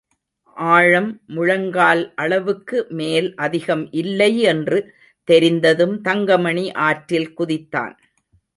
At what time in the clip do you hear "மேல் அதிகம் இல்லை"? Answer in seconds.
2.89-4.39